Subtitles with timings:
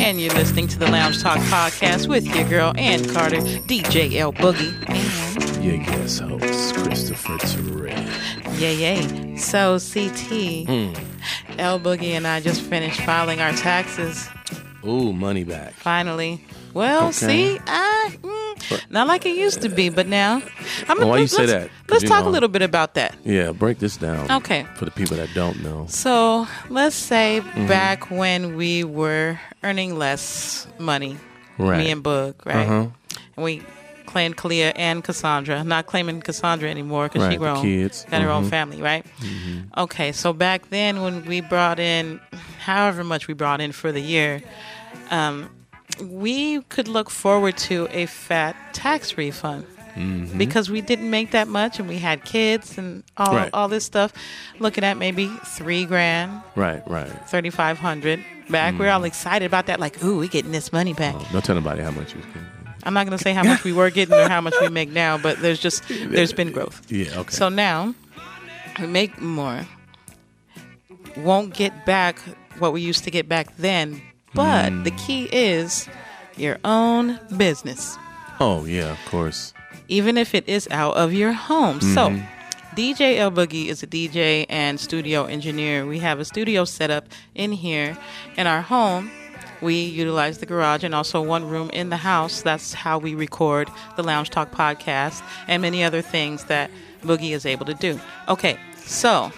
[0.00, 4.32] And you're listening to the Lounge Talk podcast with your girl Ann Carter, DJ L
[4.32, 8.54] Boogie, and Your guest host, Christopher Terrell.
[8.58, 9.36] yay yay.
[9.36, 10.92] So CT, Hmm.
[11.58, 14.28] L Boogie, and I just finished filing our taxes.
[14.88, 15.74] Ooh, money back.
[15.74, 16.40] Finally.
[16.74, 17.12] Well, Okay.
[17.12, 20.42] see, I mm, not like it used to be, but now.
[20.88, 23.14] I'm Why you say let's, Let's talk know- a little bit about that.
[23.24, 24.30] Yeah, break this down.
[24.30, 24.66] Okay.
[24.76, 25.86] For the people that don't know.
[25.88, 27.66] So let's say Mm-hmm.
[27.66, 31.16] back when we were earning less money,
[31.58, 31.78] Right.
[31.78, 32.66] me and Boog, right?
[32.66, 32.86] Uh-huh.
[33.36, 33.62] And we
[34.06, 35.64] claimed Kalia and Cassandra.
[35.64, 38.06] Not claiming Cassandra anymore because Right, she grown, kids.
[38.10, 38.50] got her own Mhm.
[38.50, 39.04] family, right?
[39.76, 42.20] Okay, so back then when we brought in,
[42.64, 44.42] however much we brought in for the year,
[45.10, 45.48] um,
[46.02, 49.66] we could look forward to a fat tax refund.
[49.96, 50.38] Mm-hmm.
[50.38, 53.50] Because we didn't make that much, and we had kids and all Right.
[53.52, 54.12] all this stuff,
[54.60, 57.10] looking at maybe three grand, Right, right.
[57.28, 58.78] 3500 back.
[58.78, 61.16] We're all excited about that, like, ooh, we getting this money back.
[61.18, 62.46] Oh, don't tell nobody how much you was getting.
[62.84, 64.90] I'm not going to say how much we were getting or how much we make
[64.90, 66.80] now, but there's just, there's been growth.
[66.92, 67.30] Yeah, okay.
[67.34, 67.92] So now
[68.78, 69.66] we make more.
[71.16, 72.20] Won't get back
[72.60, 74.00] what we used to get back then,
[74.38, 74.82] but Hmm.
[74.84, 75.88] the key is
[76.36, 77.96] your own business,
[78.40, 79.52] oh, yeah, of course.
[79.88, 81.80] even if it is out of your home.
[81.80, 82.24] So Mm-hmm.
[82.76, 85.84] DJ L Boogie is a DJ and studio engineer.
[85.84, 87.98] We have a studio set up in here
[88.36, 89.10] in our home.
[89.60, 92.42] We utilize the garage and also one room in the house.
[92.42, 96.70] That's how we record the Lounge Talk podcast and many other things that
[97.02, 97.98] Boogie is able to do.
[98.28, 99.32] Okay, so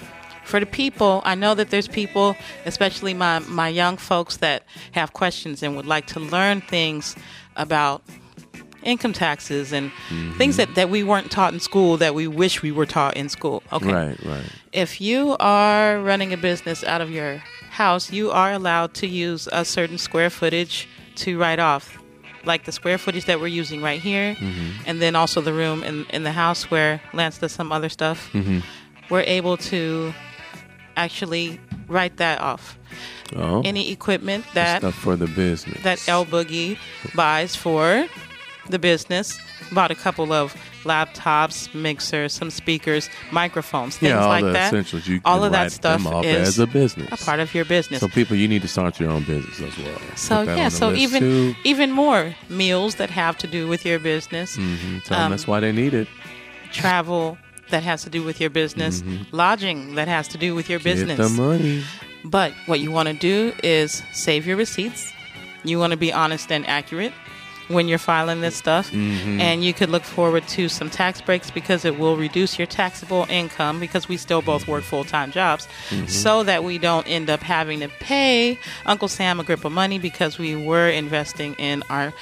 [0.50, 5.12] for the people, I know that there's people, especially my, my young folks, that have
[5.12, 7.14] questions and would like to learn things
[7.56, 8.02] about
[8.82, 10.36] income taxes and mm-hmm.
[10.38, 13.28] things that, that we weren't taught in school that we wish we were taught in
[13.28, 13.62] school.
[13.72, 13.92] Okay.
[13.92, 14.44] Right, right.
[14.72, 17.36] If you are running a business out of your
[17.70, 21.96] house, you are allowed to use a certain square footage to write off.
[22.44, 24.82] Like the square footage that we're using right here, mm-hmm.
[24.86, 28.30] and then also the room in, in the house where Lance does some other stuff.
[28.32, 28.60] Mm-hmm.
[29.10, 30.14] We're able to
[31.04, 32.76] actually write that off.
[33.36, 35.82] Oh, Any equipment that stuff for the business.
[35.84, 36.76] that L Boogie
[37.14, 38.06] buys for
[38.68, 39.38] the business.
[39.72, 44.66] Bought a couple of laptops, mixers, some speakers, microphones, things yeah, all like the that.
[44.72, 45.06] essentials.
[45.06, 47.08] You all of that stuff is as a business.
[47.12, 48.00] a part of your business.
[48.00, 49.98] So people, you need to start your own business as well.
[50.16, 51.54] So yeah, so even too.
[51.64, 55.04] even more meals that have to do with your business, Mhm.
[55.04, 56.08] Tell 'em um, that's why they need it.
[56.72, 57.38] travel
[57.70, 61.18] that has to do with your business, lodging that has to do with your business.
[61.18, 61.36] Mm-hmm.
[61.36, 61.84] Get the money.
[62.24, 65.12] But what you want to do is save your receipts.
[65.64, 67.12] You want to be honest and accurate
[67.70, 68.90] when you're filing this stuff.
[68.90, 69.40] Mm-hmm.
[69.40, 73.26] And you could look forward to some tax breaks because it will reduce your taxable
[73.30, 76.06] income because we still both work full time jobs Mm-hmm.
[76.06, 79.98] so that we don't end up having to pay Uncle Sam a grip of money
[79.98, 82.12] because we were investing in our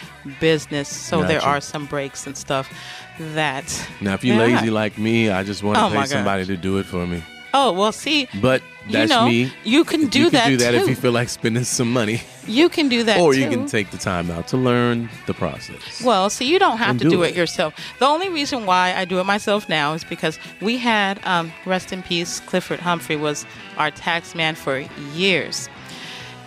[0.41, 0.89] business.
[0.89, 2.71] So there are some breaks and stuff
[3.19, 3.65] that.
[4.01, 6.79] Now, if you're lazy like me, I just want to Oh, pay somebody to do
[6.79, 7.23] it for me.
[7.55, 8.29] Oh, well, see.
[8.43, 9.53] But that's you know, me.
[9.65, 10.77] You can do you that can do that too.
[10.79, 13.41] if you feel like spending some money, you can do that or too.
[13.41, 16.03] you can take the time out to learn the process.
[16.03, 17.31] Well, so you don't have And to do do, it.
[17.31, 17.37] it.
[17.37, 17.75] yourself.
[17.99, 21.93] The only reason why I do it myself now is because we had, um, rest
[21.93, 24.79] in peace, Clifford Humphrey was our tax man for
[25.15, 25.69] years.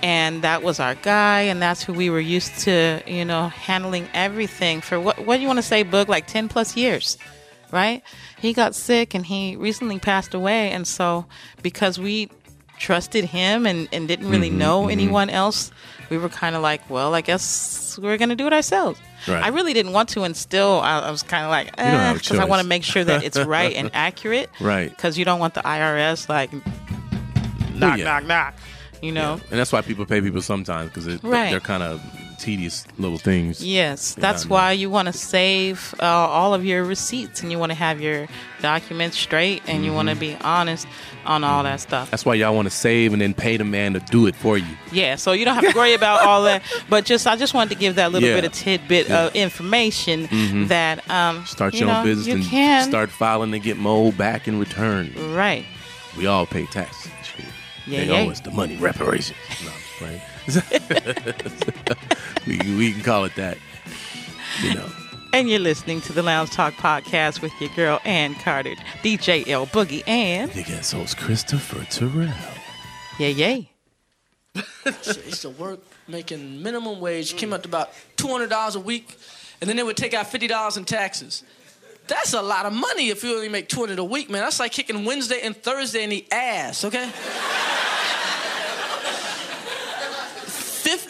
[0.04, 4.08] And that was our guy, and that's who we were used to, you know, handling
[4.16, 6.08] everything for what, what do you want to say, Boog?
[6.08, 7.20] Like 10 plus years,
[7.72, 8.02] right?
[8.40, 10.72] He got sick and he recently passed away.
[10.72, 11.26] And so,
[11.62, 12.30] because we
[12.80, 15.72] trusted him and, and didn't really Mm-hmm, know anyone else,
[16.10, 19.00] we were kind of like, well, I guess we're going to do it ourselves.
[19.28, 19.44] Right.
[19.44, 22.16] I really didn't want to, and still, I, I was kind of like, don't have
[22.16, 24.50] a because I want to make sure that it's right and accurate.
[24.60, 24.90] Right.
[24.90, 26.52] Because you don't want the IRS like
[27.76, 28.04] knock, yeah.
[28.06, 28.56] knock, knock.
[29.02, 29.36] You know.
[29.36, 29.44] Yeah.
[29.52, 31.52] And that's why people pay people sometimes because Right.
[31.52, 32.02] they're kind of
[32.42, 33.64] tedious little things.
[33.64, 34.52] Yes, that's know.
[34.56, 38.02] why you want to save uh, all of your receipts and you want to have
[38.02, 38.28] your
[38.62, 40.20] documents straight and you want Mm-hmm.
[40.20, 40.88] to be honest
[41.26, 42.10] on all that stuff.
[42.12, 44.58] That's why y'all want to save and then pay the man to do it for
[44.58, 44.66] you.
[44.92, 46.64] Yeah, so you don't have to worry about all that.
[46.90, 48.36] But just, I just wanted to give that little Yeah.
[48.36, 50.28] bit of tidbit of information
[50.68, 53.78] that um, Start you your know, own business You and can start filing to get
[53.78, 55.14] more back in return.
[55.36, 55.66] right.
[56.18, 57.12] We all pay taxes.
[57.88, 58.28] Yeah, they yeah.
[58.28, 59.38] owe us the money, reparations.
[59.66, 59.72] No,
[60.06, 60.22] right?
[62.48, 63.58] We, we can call it that.
[64.62, 64.90] You know.
[65.34, 69.66] And you're listening to the Lounge Talk podcast with your girl Ann Carter, DJ L
[69.68, 72.34] Boogie, and You guess host Christopher Terrell.
[73.18, 73.72] yeah, yay.
[74.54, 79.18] Shit, I used to work making minimum wage, came up to about $200 a week,
[79.62, 81.44] and then they would take out $50 in taxes.
[82.08, 84.42] That's a lot of money if you only make 200 a week, man.
[84.42, 87.10] That's like kicking Wednesday and Thursday in the ass, okay?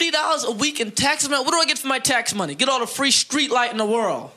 [0.02, 1.44] $50 a week in tax money.
[1.44, 2.54] What do I get for my tax money?
[2.54, 4.30] Get all the free street light in the world.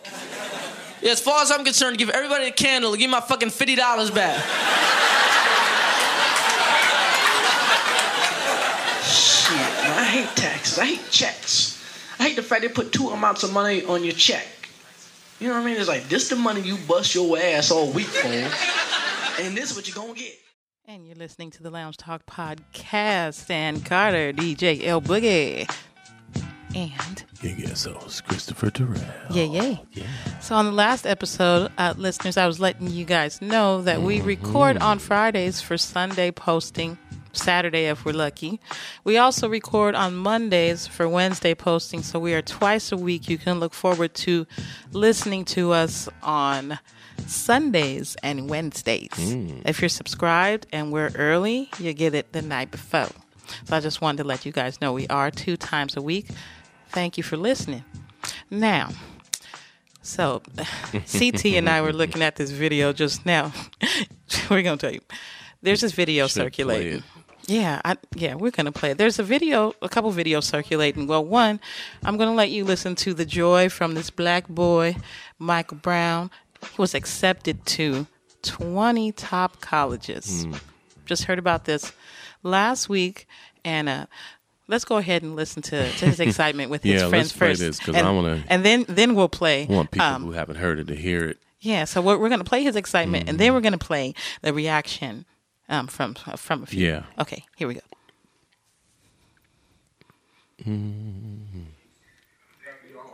[1.01, 4.15] Yeah, as far as I'm concerned, give everybody a candle and give my fucking $50
[4.15, 4.37] back.
[9.03, 10.79] Shit, man, I hate taxes.
[10.79, 11.83] I hate checks.
[12.19, 14.47] I hate the fact they put two amounts of money on your check.
[15.39, 15.77] You know what I mean?
[15.77, 19.75] It's like this the money you bust your ass all week for, and this is
[19.75, 20.39] what you're gonna get.
[20.87, 23.49] And you're listening to the Lounge Talk podcast.
[23.49, 25.67] Ann Carter, DJ L Boogie.
[26.75, 27.73] And yeah.
[27.73, 29.01] So it's Christopher Terrell.
[29.31, 29.77] yeah, yeah.
[29.93, 30.05] Yeah.
[30.41, 34.21] So on the last episode, uh, listeners, I was letting you guys know that we
[34.21, 36.99] record on Fridays for Sunday posting,
[37.31, 38.59] Saturday if we're lucky.
[39.03, 43.27] We also record on Mondays for Wednesday posting, so we are twice a week.
[43.27, 44.45] You can look forward to
[44.91, 46.77] listening to us on
[47.27, 49.09] Sundays and Wednesdays.
[49.65, 53.09] If you're subscribed and we're early, you get it the night before.
[53.65, 56.27] So I just wanted to let you guys know we are two times a week.
[56.89, 57.83] Thank you for listening.
[58.49, 58.89] Now,
[60.05, 60.43] so,
[60.91, 63.51] CT and I were looking at this video just now.
[64.49, 65.01] we're gonna tell you.
[65.63, 67.03] There's this video Should circulating.
[67.47, 68.99] Yeah, I, yeah, we're gonna play it.
[68.99, 71.07] There's a video, a couple videos circulating.
[71.07, 71.59] Well, one,
[72.03, 74.95] I'm gonna let you listen to the joy from this black boy,
[75.39, 76.29] Michael Brown.
[76.61, 78.07] He was accepted to
[78.43, 80.43] 20 top colleges.
[80.45, 80.53] Hmm.
[81.05, 81.93] Just heard about this
[82.43, 83.27] last week,
[83.63, 84.05] and uh,
[84.67, 87.61] let's go ahead and listen to, to his excitement with his Yeah, friends let's first.
[87.61, 89.67] this, 'cause and, I wanna- and then then we'll play.
[89.69, 91.37] I want people um, who haven't heard it to hear it.
[91.59, 94.13] yeah, so we're, we're going to play his excitement, and then we're going to play
[94.41, 95.25] the reaction
[95.69, 96.87] um, from from a few.
[96.87, 97.03] Yeah.
[97.19, 97.81] Okay, here we go.
[100.65, 101.67] I'm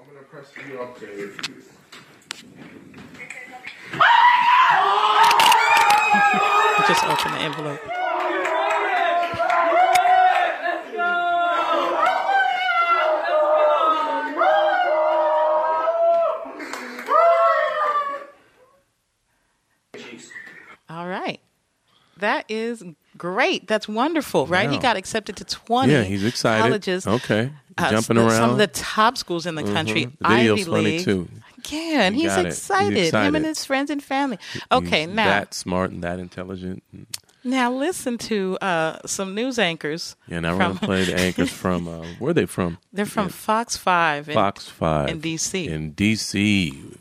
[0.07, 1.31] gonna press you up there.
[6.87, 7.79] Just open the envelope.
[20.89, 21.39] All right.
[22.17, 22.83] That is
[23.17, 23.67] great.
[23.67, 24.69] That's wonderful, right?
[24.69, 26.61] He got accepted to 20 Yeah, he's excited.
[26.61, 27.07] colleges.
[27.07, 27.51] Okay.
[27.77, 28.31] uh, Jumping some- around.
[28.37, 30.05] Some of the top schools in the country.
[30.07, 30.17] Mhm.
[30.19, 31.05] The video's Ivy funny, League.
[31.05, 31.27] too.
[31.69, 32.45] Yeah, and He he's it.
[32.45, 33.13] He's excited.
[33.13, 34.37] Him and his friends and family.
[34.71, 36.83] Okay, He's now that smart and that intelligent.
[37.43, 40.15] now listen to uh, some news anchors.
[40.27, 42.77] Yeah, now we're gonna play the anchors from uh, where are they from?
[42.93, 44.29] They're from Fox Five.
[44.29, 45.67] in- Fox Five in DC.
[45.67, 46.97] In DC,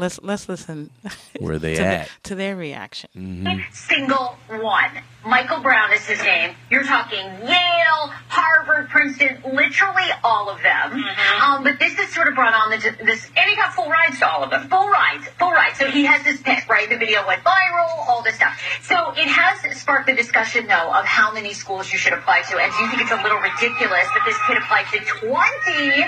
[0.00, 0.90] Let's let's listen.
[1.38, 2.10] where they to, the- at?
[2.24, 3.68] to their reaction.
[3.72, 4.90] single one.
[5.26, 6.54] Michael Brown is his name.
[6.70, 11.04] You're talking Yale, Harvard, Princeton, literally all of them.
[11.42, 13.26] Um, but this has sort of brought on the, this.
[13.36, 14.66] And he got full rides to all of them.
[14.70, 15.78] Full rides, full rides.
[15.78, 16.88] So he has this pick, right?
[16.88, 18.58] The video went viral, all this stuff.
[18.82, 22.56] So it has sparked the discussion, though, of how many schools you should apply to.
[22.56, 26.04] And do you think it's a little ridiculous that this kid applied to 20,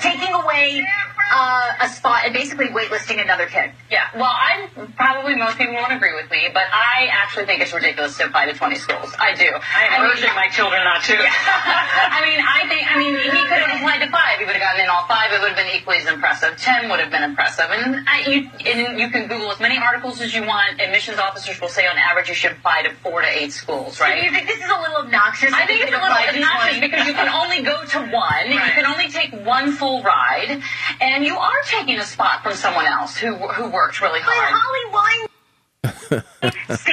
[0.00, 0.86] taking away
[1.34, 3.72] uh, a spot and basically waitlisting another kid?
[3.90, 7.74] Yeah, well, I'm probably most people won't agree with me, but I actually think it's
[7.74, 9.12] ridiculous to apply to 20 schools.
[9.18, 9.50] I do.
[9.50, 11.14] I am urging my children not to.
[11.18, 14.38] I mean, I think, I mean, he could have applied to five.
[14.38, 15.32] He would have gotten in all five.
[15.32, 16.56] It would have been equally as impressive.
[16.56, 17.66] Ten would have been impressive.
[17.68, 20.80] And, I, you, and you can Google as many articles as you want.
[20.80, 24.06] Admissions officers will say on average you should apply to four to eight schools, Do
[24.06, 25.52] you think this is a little obnoxious?
[25.52, 28.12] I think it's a little obnoxious because you can only go to one.
[28.14, 28.52] Right.
[28.52, 30.62] You can only take one full ride,
[31.00, 34.54] and you are taking a spot from someone else who who worked really But hard.
[34.56, 36.22] Holly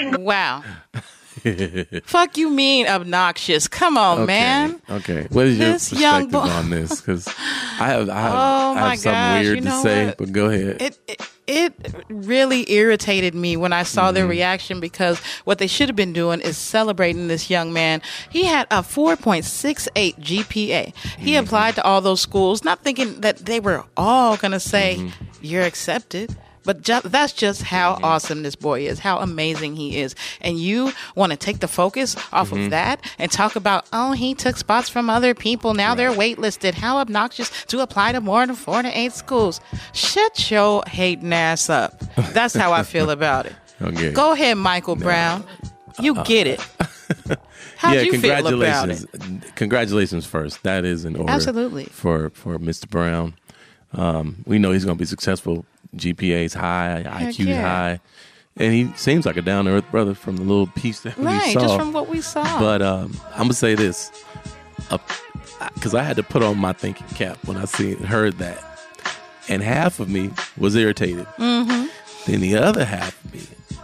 [0.10, 0.64] Wine Wow.
[2.04, 3.68] Fuck you mean obnoxious?
[3.68, 4.26] Come on, Okay.
[4.28, 4.82] man.
[4.90, 5.28] Okay.
[5.32, 7.00] What is your perspective young on this?
[7.02, 10.06] Because I have, I have, Oh, I my have something gosh, weird you to say,
[10.08, 10.18] what?
[10.18, 10.82] but go ahead.
[10.82, 11.74] It, it it
[12.10, 14.16] really irritated me when I saw Mm-hmm.
[14.16, 18.02] their reaction because what they should have been doing is celebrating this young man.
[18.30, 20.96] He had a 4.68 GPA.
[21.18, 21.44] He Mm-hmm.
[21.46, 25.26] applied to all those schools, not thinking that they were all going to say, Mm-hmm.
[25.44, 26.36] You're accepted.
[26.64, 28.06] But ju- that's just how Mm-hmm.
[28.06, 30.16] awesome this boy is, how amazing he is.
[30.42, 32.66] And you want to take the focus off Mm-hmm.
[32.66, 35.74] of that and talk about, oh, he took spots from other people.
[35.74, 36.74] Now they're waitlisted.
[36.76, 39.60] How obnoxious to apply to more than four to eight schools.
[39.94, 42.00] Shut your hating ass up.
[42.34, 43.54] That's how I feel about it.
[43.82, 44.12] Okay.
[44.12, 45.44] Go ahead, Michael Brown.
[46.00, 46.60] You get it.
[47.78, 49.06] How'd yeah, you feel about congratulations.
[49.56, 50.62] Congratulations first.
[50.62, 51.32] That is in order.
[51.32, 51.86] Absolutely.
[51.86, 52.88] For for Mr.
[52.88, 53.34] Brown.
[53.94, 55.66] Um, we know he's going to be successful.
[55.96, 57.62] GPA's high, IQ's yeah.
[57.62, 58.00] high.
[58.58, 61.26] and he seems like a down to earth brother from the little piece that we
[61.26, 61.60] Right, saw.
[61.60, 62.60] just from what we saw.
[62.60, 64.12] But um, I'm gonna say this,
[65.76, 68.64] because I had to put on my thinking cap when I see heard that,
[69.50, 71.26] and half of me was irritated.
[71.38, 71.88] Mm-hmm.
[72.32, 73.42] Then the other half of me,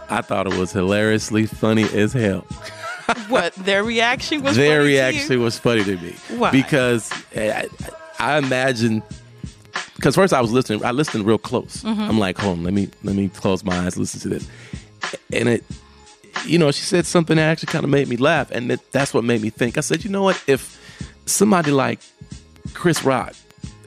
[0.08, 2.40] I thought it was hilariously funny as hell.
[3.28, 4.56] what their reaction was?
[4.56, 4.96] Their funny to you?
[4.98, 6.50] reaction was funny to me Why?
[6.52, 7.68] because I,
[8.18, 9.02] I imagine.
[9.98, 11.82] Because first I was listening, I listened real close.
[11.82, 12.00] Mm-hmm.
[12.00, 14.48] I'm like, hold on, let me let me close my eyes, listen to this,
[15.32, 15.64] and it,
[16.46, 19.12] you know, she said something that actually kind of made me laugh, and that, that's
[19.12, 19.76] what made me think.
[19.76, 20.78] I said, you know what, if
[21.26, 21.98] somebody like
[22.74, 23.34] Chris Rock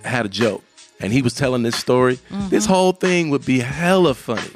[0.03, 0.63] had a joke
[1.00, 4.51] and he was telling this story, this whole thing would be hella funny.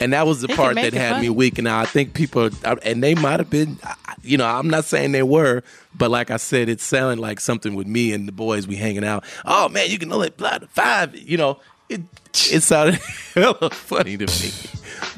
[0.00, 0.48] And that was the.
[0.48, 1.28] He can part that had funny.
[1.28, 1.58] me weak.
[1.58, 2.50] And now I think people,
[2.82, 3.78] and they might have been,
[4.22, 5.62] you know, I'm not saying they were,
[5.96, 9.04] but like I said, it sounded like something with me and the boys we hanging
[9.04, 9.24] out.
[9.44, 11.16] Oh man, you can only apply to five.
[11.16, 12.02] You know, it
[12.50, 12.94] it sounded
[13.34, 14.52] hella funny to me.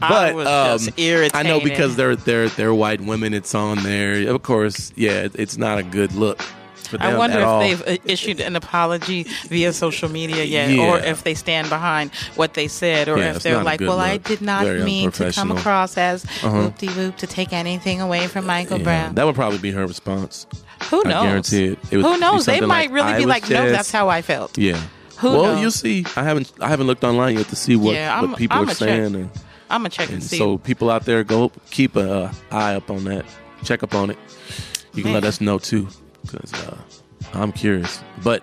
[0.02, 3.34] I But was um, just I know because they're they're they're white women.
[3.34, 4.28] It's on there.
[4.28, 6.40] Of course, yeah, it's not a good look.
[6.88, 7.60] For I wonder if all.
[7.60, 10.86] they've uh, issued an apology via social media yet, Yeah.
[10.86, 14.16] or if they stand behind what they said, or Yeah, if they're like, "Well, I
[14.18, 16.50] did not Very mean to come across as Uh-huh.
[16.50, 19.72] whoop de whoop to take anything away from Michael Yeah, Brown." that would probably be
[19.72, 20.46] her response.
[20.90, 21.22] Who I knows?
[21.24, 21.78] guarantee it.
[21.90, 22.46] It Who knows?
[22.46, 24.78] They might like, really be like, "No, that's how I felt." Yeah.
[25.18, 25.60] Who well, knows?
[25.62, 26.04] you'll see.
[26.16, 28.74] I haven't I haven't looked online yet to see what, Yeah, what people I'ma are
[28.74, 28.76] check.
[28.76, 29.30] saying, and,
[29.70, 30.36] I'm gonna check and, and see.
[30.38, 33.24] so people out there go keep a uh, eye up on that.
[33.64, 34.18] Check up on it.
[34.94, 35.88] You can let us know too,
[36.26, 36.76] because uh,
[37.34, 38.02] I'm curious.
[38.22, 38.42] But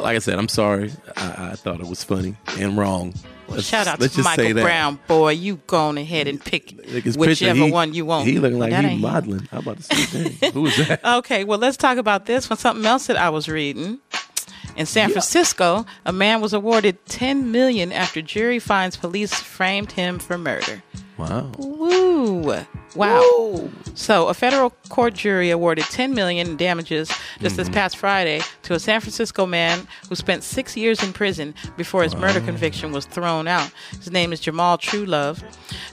[0.00, 0.92] like I said, I'm sorry.
[1.16, 3.14] I, I thought it was funny and wrong.
[3.48, 4.54] Well, shout out to Michael.
[4.54, 5.30] Brown, boy.
[5.30, 8.26] You go on ahead and pick Like his picture, whichever he- one you want.
[8.26, 9.02] He looking like that he ain't him.
[9.02, 9.48] modeling.
[9.52, 11.04] How about to say who is that?
[11.04, 12.58] Okay, well, let's talk about this one.
[12.58, 14.00] Something else that I was reading.
[14.76, 20.18] In San Francisco, a man was awarded 10 million after jury finds police framed him
[20.18, 20.82] for murder.
[21.18, 21.50] Wow.
[21.58, 22.66] Woo!
[22.94, 23.68] Wow.
[23.94, 28.74] So, a federal court jury awarded 10 million in damages just this past Friday to
[28.74, 33.06] a San Francisco man who spent 6 years in prison before his murder conviction was
[33.06, 33.70] thrown out.
[33.92, 35.42] His name is Jamal Trulove,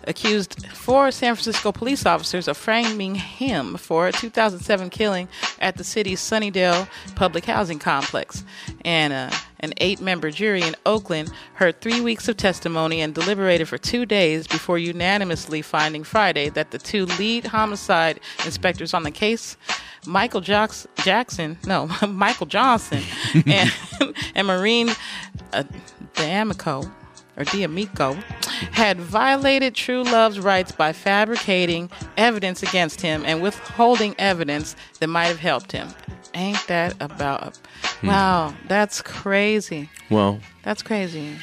[0.06, 5.28] accused four San Francisco police officers of framing him for a 2007 killing
[5.60, 8.44] at the city's Sunnydale public housing complex.
[8.84, 9.30] And uh,
[9.64, 14.06] an eight member jury in Oakland heard three weeks of testimony and deliberated for two
[14.06, 19.56] days before unanimously finding Friday that the two lead homicide inspectors on the case,
[20.06, 23.02] Michael Jocks- Jackson, no, Michael Johnson,
[23.48, 23.72] and,
[24.36, 24.90] and Maureen
[25.54, 25.64] uh,
[26.16, 26.92] D'Amico,
[27.38, 28.16] or D'Amico,
[28.74, 35.40] had violated Trulove's rights by fabricating evidence against him and withholding evidence that might have
[35.40, 35.88] helped him.
[36.36, 37.58] Ain't that about?
[38.02, 38.08] Hmm.
[38.08, 39.90] Wow, that's crazy.
[40.10, 41.36] Well, That's crazy.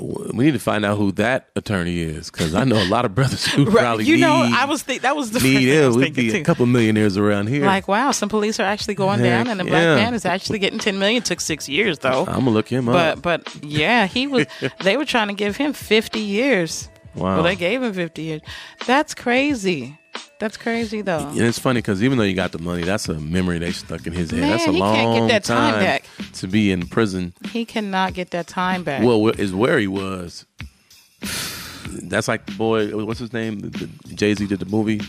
[0.00, 3.14] we need to find out who that attorney is because I know a lot of
[3.14, 5.82] brothers who probably you need, know, I was think that was the need thing I
[5.82, 5.86] him.
[5.88, 6.38] was We'd be too.
[6.38, 7.64] a couple millionaires around here.
[7.66, 9.96] Like, wow, some police are actually going Heck, down, and a black yeah.
[9.96, 11.22] man is actually getting ten million.
[11.22, 12.20] Took six years though.
[12.26, 13.22] I'm gonna look him But up.
[13.22, 14.46] But but yeah, he was.
[14.82, 16.88] they were trying to give him fifty years.
[17.14, 17.34] Wow.
[17.36, 18.42] Well, they gave him fifty years.
[18.86, 19.98] That's crazy.
[20.44, 21.26] That's crazy though.
[21.28, 24.06] And it's funny because even though you got the money, that's a memory they stuck
[24.06, 24.40] in his head.
[24.40, 26.04] Man, that's a he long can't get that time back.
[26.34, 27.32] to be in prison.
[27.50, 29.02] He cannot get that time back.
[29.02, 30.44] Well, is where he was.
[32.02, 32.94] That's like the boy.
[33.06, 33.70] What's his name?
[34.08, 35.00] Jay Z did the movie.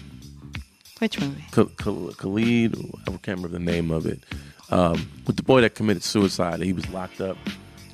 [0.99, 1.43] Which movie?
[1.51, 2.77] K- K- Khalid.
[3.05, 4.23] I can't remember the name of it.
[4.69, 7.35] Um, with the boy that committed suicide, he was locked up.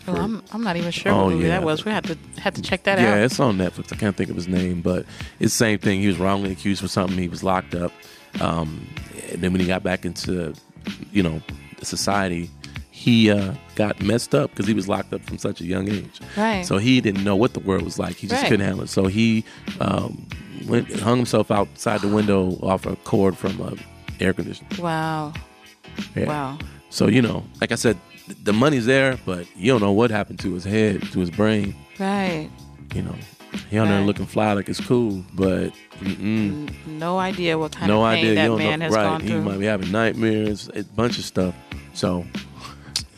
[0.08, 1.60] Oh, I'm I'm not even sure Oh, what movie yeah.
[1.60, 1.86] that was.
[1.86, 3.16] We had to had to check that yeah, out.
[3.18, 3.94] Yeah, it's on Netflix.
[3.94, 5.06] I can't think of his name, but
[5.40, 6.02] it's the same thing.
[6.02, 7.18] He was wrongly accused for something.
[7.18, 7.92] He was locked up.
[8.40, 8.88] Um,
[9.32, 10.54] and then when he got back into,
[11.12, 11.42] you know,
[11.84, 12.50] society,
[12.92, 16.20] he uh, got messed up because he was locked up from such a young age.
[16.38, 16.66] Right.
[16.66, 18.16] So he didn't know what the world was like.
[18.16, 18.50] He just Right.
[18.50, 18.90] couldn't handle it.
[18.90, 19.44] So he
[19.80, 20.26] um,
[20.68, 23.74] went hung himself outside the window off a cord from a
[24.24, 24.68] air conditioner.
[24.80, 25.34] Wow.
[26.16, 26.26] Yeah.
[26.28, 26.58] Wow.
[26.90, 27.98] So you know, like I said,
[28.44, 31.76] the money's there, but you don't know what happened to his head, to his brain.
[32.00, 32.50] Right.
[32.94, 33.16] You know,
[33.70, 34.06] he on there Right.
[34.06, 38.36] looking fly like it's cool, but mm-mm, No idea what kind no of pain idea.
[38.36, 38.86] that you don't man know.
[38.86, 39.04] has right?
[39.04, 39.42] gone he through.
[39.42, 41.56] might be having nightmares, a bunch of stuff.
[41.94, 42.26] So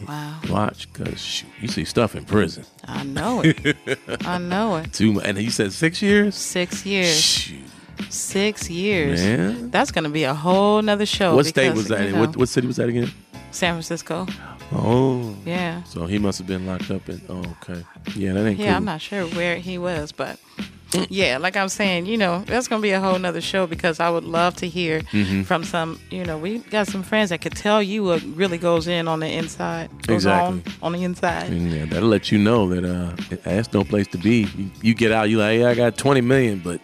[0.08, 0.39] Wow.
[0.50, 2.65] watch, cause you see stuff in prison.
[2.86, 3.77] I know it.
[4.25, 4.91] I know it.
[4.93, 6.36] Too, mu- and he said six years.
[6.36, 7.20] Six years.
[7.22, 7.60] Shoot,
[8.10, 9.22] Six years.
[9.22, 9.70] man.
[9.72, 11.36] That's going to be a whole nother show.
[11.36, 12.12] What state was that you in?
[12.13, 13.12] know, What, what city was that again?
[13.53, 14.25] San Francisco.
[14.72, 15.83] Oh, Yeah.
[15.83, 17.22] So he must have been locked up in.
[17.29, 17.83] Oh, okay.
[18.15, 18.75] Yeah, that ain't Yeah, cool.
[18.77, 20.39] I'm not sure where he was, but
[21.10, 24.10] yeah, like I'm saying, you know, that's gonna be a whole nother show because I
[24.10, 25.02] would love to hear
[25.46, 26.00] from some.
[26.12, 29.20] You know, we got some friends that could tell you what really goes in on
[29.20, 29.90] the inside.
[30.10, 30.32] Exactly.
[30.58, 31.52] on on the inside.
[31.54, 34.48] Yeah, that'll let you know that uh, that's no place to be.
[34.56, 36.80] You, you get out, you like, hey, I got 20 million, but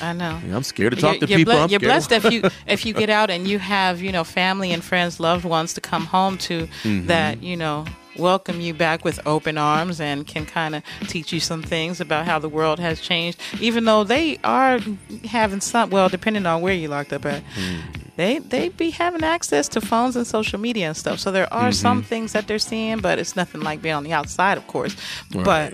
[0.00, 0.38] I know.
[0.52, 1.54] I'm scared to talk you're, to you're people.
[1.54, 4.72] ble- you're blessed if you if you get out and you have you know family
[4.72, 6.54] and friends, loved ones to come home to
[6.84, 7.06] Mm-hmm.
[7.06, 7.84] that you know
[8.16, 12.26] welcome you back with open arms and can kind of teach you some things about
[12.26, 13.40] how the world has changed.
[13.60, 14.78] Even though they are
[15.24, 17.42] having some, well, depending on where you locked up at.
[17.54, 17.80] Mm.
[18.16, 21.18] They they be having access to phones and social media and stuff.
[21.18, 22.08] So there are some Mm-hmm.
[22.08, 24.94] things that they're seeing, but it's nothing like being on the outside, of course.
[25.32, 25.72] But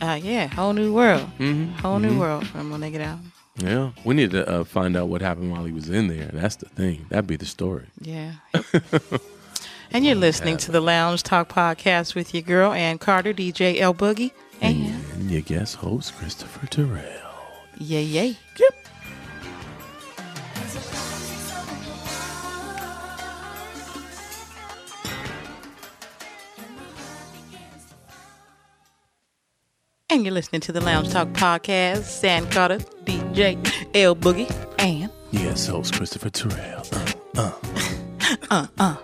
[0.00, 1.72] uh, yeah, whole new world, Mm-hmm.
[1.82, 3.18] whole new world from when they get out.
[3.56, 6.30] Yeah, we need to uh, find out what happened while he was in there.
[6.32, 7.06] That's the thing.
[7.08, 7.86] That'd be the story.
[8.00, 8.34] Yeah.
[9.92, 13.80] and you're oh, listening to the Lounge Talk podcast with your girl Ann Carter, DJ
[13.80, 14.76] L Boogie, and
[15.14, 17.02] And your guest host, Christopher Terrell.
[17.78, 18.36] yay yay.
[18.58, 18.74] Yep.
[30.08, 33.56] And you're listening to the Lounge Talk podcast, Ann Carter, DJ
[33.94, 36.82] L Boogie, and Yes, host Christopher Terrell.
[36.92, 37.69] Uh, uh.
[38.50, 38.96] Uh, uh,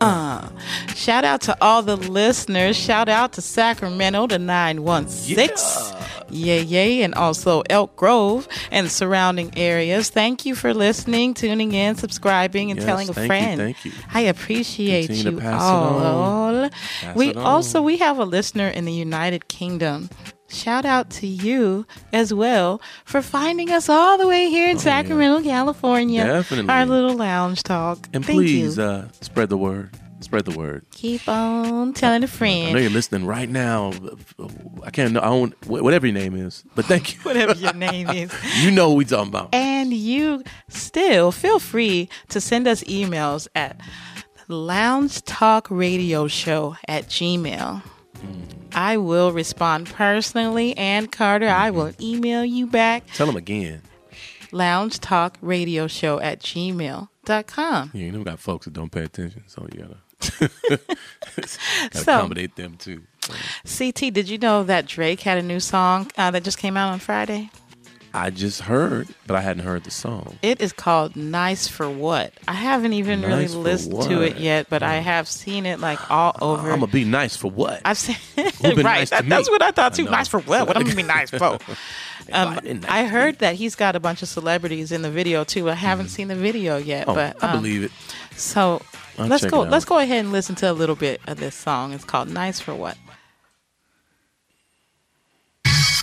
[0.00, 0.48] uh,
[0.94, 2.76] shout out to all the listeners.
[2.76, 5.96] Shout out to Sacramento, the 916.
[6.30, 10.10] Yay, yay, and also Elk Grove and surrounding areas.
[10.10, 13.60] Thank you for listening, tuning in, subscribing, and Yes, telling a thank you, friend.
[13.60, 13.92] thank you.
[14.14, 16.70] I appreciate Continue you all.
[16.70, 20.08] Pass we also we have a listener in the United Kingdom.
[20.50, 25.42] Shout out to you as well for finding us all the way here in Sacramento,
[25.48, 26.22] California.
[26.22, 26.70] Oh, Definitely.
[26.70, 27.98] Our little lounge talk.
[28.12, 29.90] And Thank please uh, spread the word.
[30.20, 30.84] Spread the word.
[30.90, 32.68] Keep on telling a friend.
[32.68, 33.92] I know you're listening right now.
[34.84, 35.20] I can't know.
[35.20, 37.20] I don't, whatever your name is, but thank you.
[37.22, 38.30] Whatever your name is.
[38.62, 39.54] You know what we talking about.
[39.54, 43.80] And you still feel free to send us emails at
[44.48, 47.82] lounge talk radio show at gmail.
[48.72, 53.82] I will respond personally, and Carter, I will email you back Tell them again.
[54.52, 57.90] lounge talk radio show at gmail.com.
[57.94, 60.50] Yeah, you know we got folks that don't pay attention, so you gotta,
[61.38, 61.48] gotta
[61.98, 63.02] So- accommodate them too.
[63.78, 66.92] CT, did you know that Drake had a new song uh, that just came out
[66.92, 67.50] on Friday?
[68.12, 70.38] I just heard, but I hadn't heard the song.
[70.42, 72.32] It is called Nice for What.
[72.48, 75.80] I haven't even really Nice for listened to it yet, but I have seen it
[75.80, 76.70] like all over.
[76.70, 77.80] I'm gonna be nice for what?
[77.84, 78.76] I've seen right.
[78.76, 80.04] nice that- that's what I thought too.
[80.04, 80.10] know.
[80.10, 80.66] nice for what?
[80.66, 81.58] What I'm gonna be nice for?
[82.32, 85.68] Um, I I heard that he's got a bunch of celebrities in the video too.
[85.68, 87.90] I haven't seen the video yet, oh, but I um, believe it.
[88.36, 88.82] So
[89.18, 89.62] I'll let's go.
[89.62, 91.92] Let's go ahead and listen to a little bit of this song.
[91.92, 92.96] It's called "Nice for What."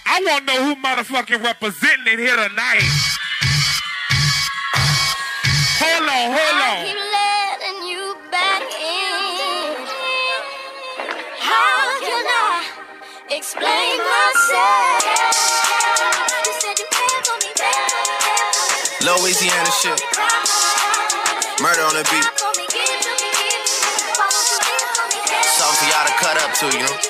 [0.09, 2.87] I want to know who motherfucking representing it here tonight.
[5.83, 6.79] Hold on, hold on.
[6.87, 9.75] keep letting you back in.
[11.43, 12.63] How can I
[13.35, 15.27] explain myself?
[19.03, 19.99] Louisiana shit.
[21.59, 22.23] Murder on the beat.
[22.39, 24.07] For me, give to me, give to me.
[24.15, 26.65] Why won't you give for me, care for Something for y'all to cut up to,
[26.77, 27.06] you know.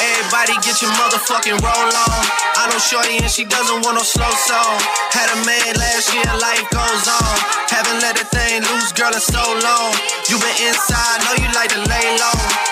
[0.00, 2.24] Everybody get your motherfucking roll on.
[2.56, 4.80] I know Shorty and she doesn't want no slow song.
[5.12, 7.36] Had a man last year, life goes on.
[7.68, 9.92] Haven't let a thing loose, girl, in so long.
[10.32, 12.71] You been inside, know you like to lay low.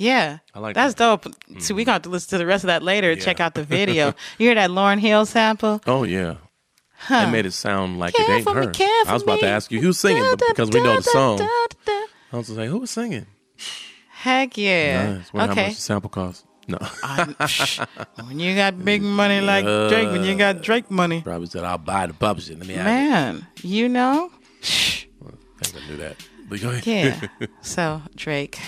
[0.00, 1.22] Yeah, I like that's that.
[1.22, 1.34] dope.
[1.60, 1.90] So we mm-hmm.
[1.90, 3.12] got to listen to the rest of that later.
[3.12, 3.20] Yeah.
[3.22, 4.14] Check out the video.
[4.38, 5.82] you hear that Lauryn Hill sample?
[5.86, 6.36] Oh yeah.
[7.10, 8.70] It made it sound like Care it ain't me, her.
[8.70, 10.96] care I was about to ask you who's singing, Da, but da, because we know
[10.96, 11.46] the song, da.
[12.32, 13.26] I was like, who was singing?
[14.08, 15.14] Heck yeah.
[15.14, 15.32] Nice.
[15.32, 15.66] Wonder how okay.
[15.68, 16.46] much the sample cost.
[16.66, 17.86] No, I-
[18.24, 21.78] when you got big money like Drake, when you got Drake money, probably said I'll
[21.78, 22.58] buy the publishing.
[22.58, 24.30] Let me man, you know.
[24.62, 25.04] Shh.
[25.22, 26.16] I think I knew that.
[26.48, 26.86] But go ahead.
[26.86, 27.46] Yeah.
[27.60, 28.58] so Drake,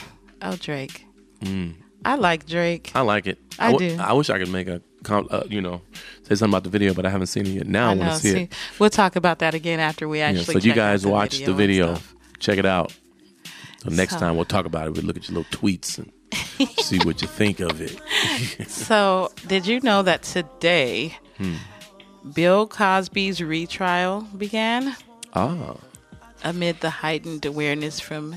[0.42, 1.07] oh Drake,
[2.05, 2.90] I like Drake.
[2.94, 3.38] I like it.
[3.59, 4.02] I w- do.
[4.02, 5.83] I wish I could make a, uh, you know,
[6.24, 7.66] say something about the video, but I haven't seen it yet.
[7.66, 8.52] Now I, I want to see, See, it.
[8.78, 10.61] we'll talk about that again after we Yeah, actually.
[10.61, 11.98] so you guys the watch the video,
[12.40, 12.92] check it out.
[13.83, 14.94] So next So- time we'll talk about it.
[14.94, 16.11] We'll look at your little tweets and
[16.81, 18.00] See what you think of it.
[18.68, 21.55] So, did you know that today Hmm.
[22.35, 24.96] Bill Cosby's retrial began
[25.35, 25.76] Ah,
[26.44, 28.37] amid the heightened awareness from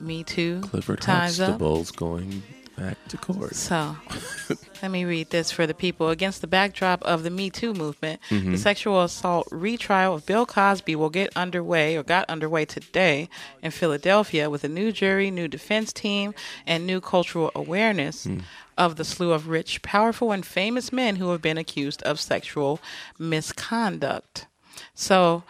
[0.00, 0.60] Me Too?
[0.62, 1.48] Clifford Time's Up.
[1.48, 2.42] Huxtable's going
[2.76, 3.54] back to court.
[3.54, 3.96] So,
[4.82, 6.10] let me read this for the people.
[6.10, 8.58] Against the backdrop of the Me Too movement, the Mhm.
[8.58, 13.30] sexual assault retrial of Bill Cosby will get underway or got underway today
[13.62, 16.34] in Philadelphia with a new jury, new defense team,
[16.66, 18.28] and new cultural awareness
[18.76, 22.78] of the slew of rich, powerful, and famous men who have been accused of sexual
[23.18, 24.46] misconduct.
[24.94, 25.44] So,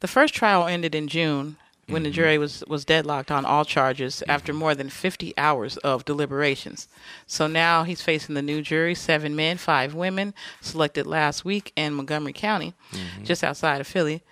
[0.00, 1.56] the first trial ended in June
[1.88, 2.14] when the mm-hmm.
[2.14, 4.30] jury was, was deadlocked on all charges mm-hmm.
[4.30, 6.88] after more than 50 hours of deliberations.
[7.26, 11.94] So now he's facing the new jury, seven men, five women, selected last week in
[11.94, 13.24] Montgomery County, mm-hmm.
[13.24, 14.22] just outside of Philly,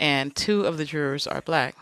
[0.00, 1.76] and two of the jurors are black.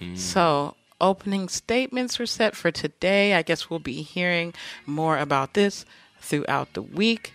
[0.00, 0.16] Mm.
[0.16, 3.34] So opening statements were set for today.
[3.34, 5.84] I guess we'll be hearing more about this
[6.20, 7.32] throughout the week.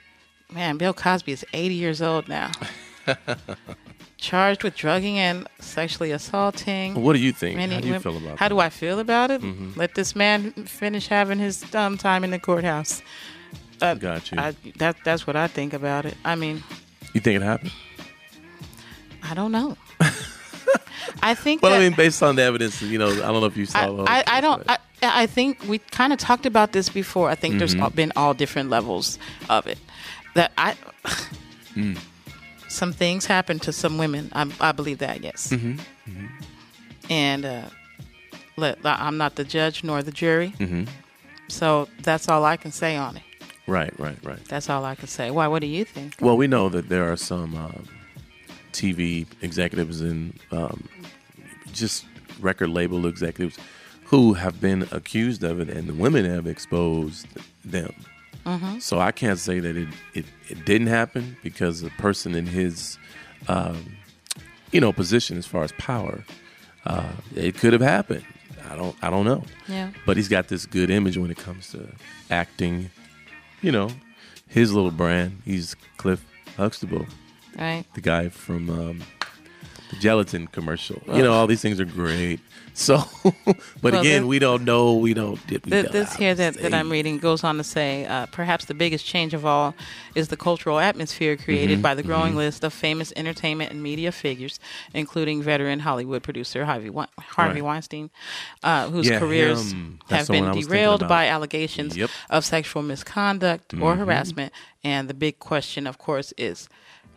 [0.51, 2.51] Man, Bill Cosby is 80 years old now.
[4.21, 6.93] Charged with drugging and sexually assaulting.
[7.01, 7.57] What do you think?
[7.57, 8.39] many How do you women- feel about it?
[8.39, 8.49] How that?
[8.55, 9.41] do I feel about it?
[9.41, 9.75] Mhm.
[9.75, 13.01] Let this man finish having his um, time in the courthouse.
[13.81, 14.37] Uh, Got you.
[14.37, 16.15] I, that that's what I think about it.
[16.23, 16.63] I mean,
[17.13, 17.71] You think it happened?
[19.23, 19.75] I don't know.
[21.23, 23.45] I think Well, that I mean, based on the evidence, you know, I don't know
[23.47, 24.05] if you saw.
[24.05, 24.69] I, I case, don't.
[24.69, 27.27] I, I think we kind of talked about this before.
[27.31, 27.81] I think there's Mhm.
[27.81, 29.17] all- been all different levels
[29.49, 29.79] of it.
[30.35, 30.75] That I,
[31.75, 31.97] Mm.
[32.71, 34.29] Some things happen to some women.
[34.33, 35.21] I, I believe that.
[35.23, 35.49] Yes.
[35.49, 35.79] Mhm.
[37.09, 37.65] And uh,
[38.57, 40.87] let, I'm not the judge nor the jury, Mhm.
[41.47, 43.23] so that's all I can say on it.
[43.67, 44.43] Right, right, right.
[44.45, 45.31] That's all I can say.
[45.31, 45.47] Why?
[45.47, 46.15] What do you think?
[46.19, 47.87] Well, we know that there are some um,
[48.73, 50.87] TV executives and um,
[51.71, 52.05] just
[52.39, 53.57] record label executives
[54.05, 57.27] who have been accused of it, and the women have exposed
[57.63, 57.93] them.
[58.45, 58.81] Mhm.
[58.81, 62.97] So I can't say that it, it, it didn't happen because the person in his,
[63.47, 63.95] um,
[64.71, 66.23] you know, position as far as power,
[66.85, 68.23] uh, it could have happened.
[68.69, 69.43] I don't I don't know.
[69.67, 69.91] Yeah.
[70.05, 71.87] But he's got this good image when it comes to
[72.29, 72.89] acting.
[73.61, 73.89] You know,
[74.47, 75.41] his little brand.
[75.45, 76.23] He's Cliff
[76.57, 77.05] Huxtable,
[77.57, 77.85] Right.
[77.93, 78.99] the guy from um,
[79.91, 81.01] the gelatin commercial.
[81.07, 82.39] You know, all these things are great.
[82.73, 83.03] So,
[83.81, 84.95] but Well, again, we don't know.
[84.95, 85.37] We don't.
[85.51, 88.63] We Th- don't this here that, that I'm reading goes on to say, uh, perhaps
[88.65, 89.75] the biggest change of all
[90.15, 92.37] is the cultural atmosphere created Mhm, by the growing mhm.
[92.37, 94.57] list of famous entertainment and media figures,
[94.93, 97.63] including veteran Hollywood producer Harvey, Wein- Harvey Right.
[97.63, 98.09] Weinstein,
[98.63, 99.99] uh, whose Yeah, careers him.
[100.03, 102.09] have That's the been one I was thinking derailed by allegations Yep.
[102.29, 103.97] of sexual misconduct or Mhm.
[103.97, 104.53] harassment.
[104.81, 106.69] And the big question, of course, is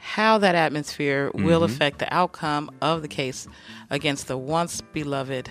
[0.06, 1.64] how that atmosphere will Mhm.
[1.64, 3.48] affect the outcome of the case
[3.90, 5.50] against the once beloved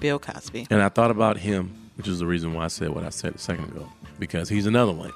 [0.00, 0.66] Bill Cosby.
[0.70, 3.34] And I thought about him, which is the reason why I said what I said
[3.34, 5.12] a second ago, because he's another one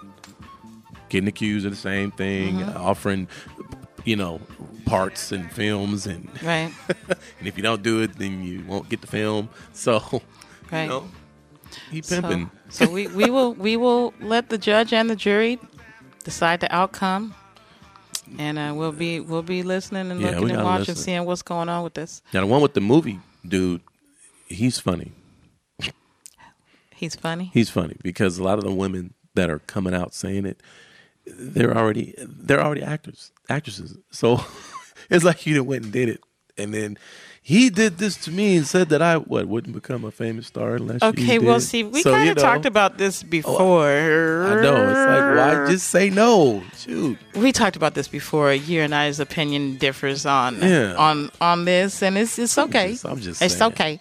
[1.10, 2.76] getting accused of the same thing, Mhm.
[2.76, 3.28] offering,
[4.04, 4.40] you know,
[4.86, 6.72] parts and films, and Right.
[7.38, 9.48] and if you don't do it, then you won't get the film.
[9.72, 9.98] So,
[10.72, 10.84] Right.
[10.84, 11.08] you know,
[11.90, 12.50] he So- pimping.
[12.70, 15.58] So, we, we will we will let the judge and the jury
[16.24, 17.34] decide the outcome,
[18.38, 20.96] and uh, we'll be we'll be listening and Yeah, looking and watching, listen.
[20.96, 22.22] seeing what's going on with this.
[22.32, 23.80] Now the one with the movie dude,
[24.46, 25.12] he's funny.
[26.94, 27.50] He's funny.
[27.54, 30.62] He's funny because a lot of the women that are coming out saying it,
[31.26, 33.96] they're already they're already actors, actresses.
[34.10, 34.44] So
[35.10, 36.20] it's like you went and did it,
[36.58, 36.98] and then
[37.42, 40.76] he did this to me and said that I what wouldn't become a famous star
[40.76, 41.64] unless you Okay, well, did.
[41.64, 43.86] see, we So, kind you of know, talked about this oh, before.
[43.88, 46.62] I know it's like why just say no?
[46.76, 47.18] Shoot.
[47.34, 48.52] we talked about this before.
[48.52, 50.94] You and I's opinion differs on Yeah.
[50.96, 52.92] on on this, and it's it's okay.
[52.92, 53.72] just- I'm just it's saying.
[53.72, 54.00] okay.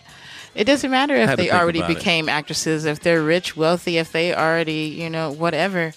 [0.56, 1.98] It doesn't matter if they already about it.
[1.98, 5.94] became actresses, if they're rich, wealthy, if they already, you know, whatever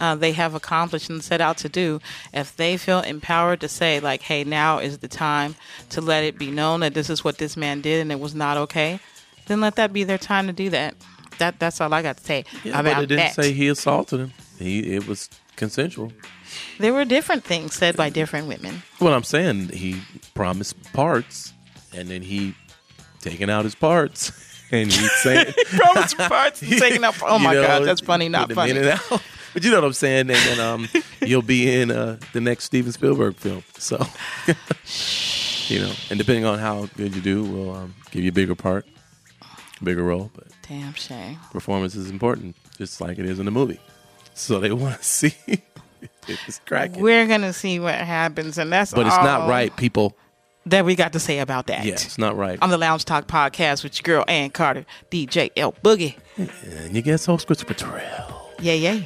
[0.00, 2.00] uh, they have accomplished and set out to do.
[2.32, 5.54] If they feel empowered to say, like, hey, now is the time
[5.90, 8.34] to let it be known that this is what this man did and it was
[8.34, 8.98] not okay,
[9.46, 10.94] then let that be their time to do that.
[11.38, 13.34] That that's all I got to say Yeah, about but it didn't that.
[13.34, 14.32] say he assaulted him.
[14.58, 16.12] He it was consensual.
[16.78, 18.82] there were different things said by different women.
[19.00, 20.00] Well, I'm saying he
[20.34, 21.52] promised parts,
[21.94, 22.54] and then he
[23.20, 24.32] taking out his parts,
[24.70, 28.50] and he's saying promised parts and taking out- oh my You God, that's funny, not
[28.50, 29.22] putting them in funny.
[29.52, 30.88] But you know what I'm saying, and then um,
[31.20, 33.64] you'll be in uh, the next Steven Spielberg film.
[33.78, 33.96] So,
[35.66, 38.54] you know, and depending on how good you do, we'll um, give you a bigger
[38.54, 38.86] part,
[39.82, 40.30] bigger role.
[40.34, 41.38] But Damn shame.
[41.52, 43.80] performance is important, just like it is in the movie.
[44.34, 45.34] So they want to see
[46.28, 47.02] it's cracking.
[47.02, 50.16] We're gonna see what happens, and that's But it's not right, people.
[50.66, 51.84] that we got to say about that.
[51.84, 52.58] Yeah, it's not right.
[52.62, 56.16] On the Lounge Talk podcast with your girl Ann Carter, DJ L Boogie.
[56.36, 58.52] and you guess host Christopher Terrell.
[58.60, 59.00] Yeah, yeah.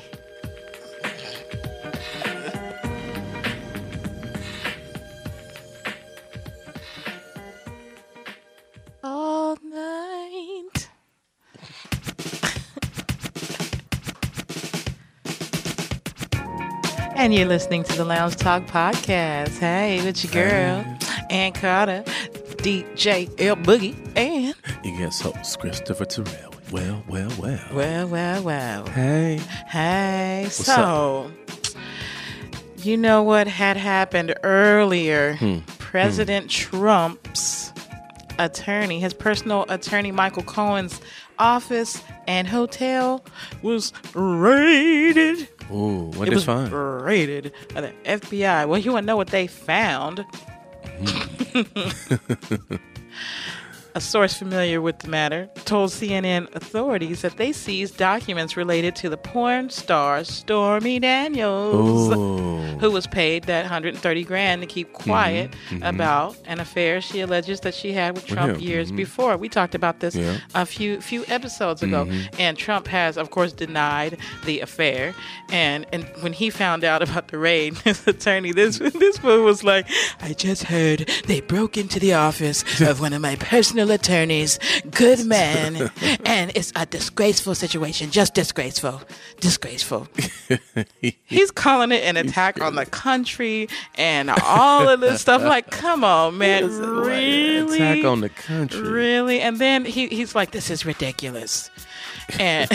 [17.14, 19.58] And you're listening to the Lounge Talk podcast.
[19.58, 20.98] Hey, with your girl,
[21.30, 22.02] Ann Carter,
[22.58, 26.54] DJ L Boogie, and You guess host Christopher Terrell.
[26.70, 27.60] Well, well, well.
[27.72, 28.86] well, well, well.
[28.88, 29.40] Hey.
[29.68, 31.30] Hey, What's so
[32.78, 35.36] you know what had happened earlier?
[35.36, 35.58] Hmm.
[35.78, 37.72] President Trump's
[38.38, 41.00] attorney, his personal attorney, Michael Cohen's
[41.38, 43.24] office and hotel
[43.62, 45.48] was raided.
[45.72, 46.72] Ooh, what it was find?
[46.72, 48.68] raided by the FBI.
[48.68, 50.24] Well, you want to know what they found?
[51.00, 52.74] Hmm.
[53.96, 59.08] A source familiar with the matter told CNN authorities that they seized documents related to
[59.08, 62.76] the porn star Stormy Daniels, Ooh.
[62.80, 65.88] who was paid that 130 grand to keep quiet mhm.
[65.88, 68.96] about an affair she alleges that she had with Trump him, years mhm.
[68.96, 69.36] before.
[69.36, 70.38] We talked about this Yeah.
[70.56, 72.34] a few few episodes ago, Mhm.
[72.40, 75.14] and Trump has, of course, denied the affair.
[75.52, 79.62] And and when he found out about the raid, his attorney, this this fool was
[79.62, 79.86] like,
[80.20, 84.58] "I just heard they broke into the office of one of my personal attorneys,
[84.90, 85.90] good man,
[86.24, 89.02] and it's a disgraceful situation, just disgraceful,
[89.40, 90.08] disgraceful."
[91.24, 95.42] He's calling it an attack on the country and all of this stuff.
[95.42, 97.76] Like, come on, man, really?
[97.76, 98.80] Attack on the country.
[98.80, 99.40] Really?
[99.40, 101.70] And then he, he's like, this is ridiculous.
[102.38, 102.70] And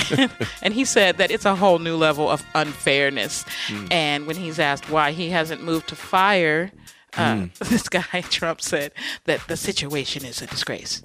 [0.61, 3.45] and he said that it's a whole new level of unfairness.
[3.67, 3.87] Hmm.
[3.89, 6.71] And when he's asked why he hasn't moved to fire,
[7.17, 7.45] uh, Hmm.
[7.69, 8.91] this guy Trump said
[9.25, 11.01] that the situation is a disgrace.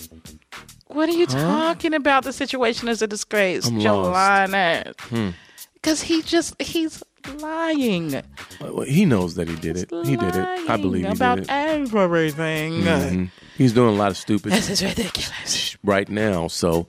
[0.89, 1.39] What are you Huh?
[1.75, 2.25] talking about?
[2.25, 3.67] The situation is a disgrace.
[3.67, 5.01] I'm You're lying at.
[5.01, 5.31] Hmm.
[5.75, 7.03] Because he just he's
[7.39, 8.23] lying.
[8.61, 9.91] Well, he knows that he did it.
[10.07, 10.47] He did it.
[10.71, 11.51] I believe he about did it.
[11.51, 12.73] everything.
[12.83, 13.31] Mhm.
[13.59, 15.77] He's doing a lot of stupid This is ridiculous.
[15.85, 16.87] right now, so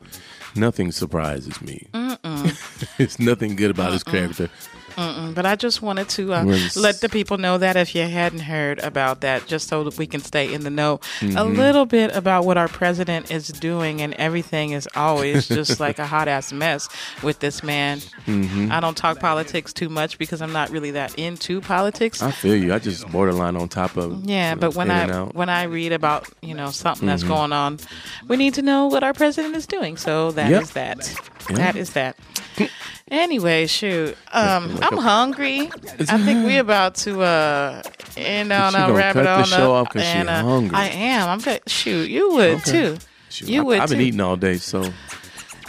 [0.56, 1.88] nothing surprises me.
[1.93, 2.99] Mm-mm.
[2.99, 4.49] It's nothing good about his character.
[4.96, 5.34] Mm-mm.
[5.34, 8.80] But I just wanted to uh, let the people know that if you hadn't heard
[8.80, 11.58] about that, just so that we can stay in the know a Mhm.
[11.58, 16.06] little bit about what our president is doing, and everything is always just like a
[16.08, 16.88] hot ass mess
[17.24, 18.00] with this man.
[18.28, 18.72] Mhm.
[18.72, 22.22] I don't talk politics too much because I'm not really that into politics.
[22.24, 22.74] I feel you.
[22.74, 25.92] I just borderline on top of Yeah, you know, but when I when I read
[25.92, 27.28] about you know something that's Mhm.
[27.28, 27.80] going on,
[28.28, 29.98] we need to know what our president is doing.
[29.98, 30.98] So that is Yep.
[30.98, 31.14] that.
[31.50, 31.56] Yeah.
[31.58, 32.16] That is that.
[33.12, 35.70] Anyway, shoot, um, I'm hungry.
[36.10, 37.84] I think we're about to uh
[38.18, 40.76] end on a gonna rabbit cut the show up, off 'cause she and uh, hungry.
[40.76, 41.30] I am.
[41.30, 41.62] I'm good.
[41.68, 42.72] Shoot, you would Okay.
[42.72, 42.98] too.
[43.30, 44.06] Shoot, You I, would I've been too.
[44.06, 44.91] eating all day, so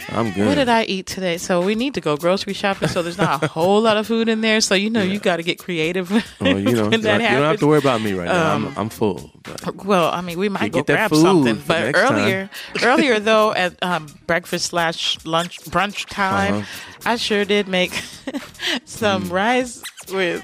[0.09, 0.47] I'm good.
[0.47, 1.37] What did I eat today?
[1.37, 2.87] So we need to go grocery shopping.
[2.87, 4.61] So there's not a whole lot of food in there.
[4.61, 7.67] So you know you got to get creative Well, you know, you don't have to
[7.67, 8.55] worry about me right now.
[8.55, 9.31] Um, I'm, I'm full.
[9.43, 12.49] But Well, I mean, we might go get grab something, but earlier,
[12.83, 16.65] earlier though, at um, breakfast slash lunch brunch time, Uh-huh.
[17.05, 17.91] I sure did make
[18.85, 19.31] some Mm.
[19.31, 20.43] rice with